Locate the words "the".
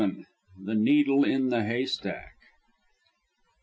0.59-0.73, 1.49-1.61